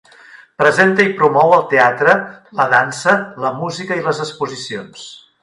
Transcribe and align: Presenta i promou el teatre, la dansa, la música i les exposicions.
Presenta 0.61 1.03
i 1.09 1.11
promou 1.19 1.53
el 1.57 1.61
teatre, 1.73 2.15
la 2.61 2.67
dansa, 2.73 3.15
la 3.45 3.53
música 3.61 4.01
i 4.01 4.05
les 4.09 4.25
exposicions. 4.27 5.07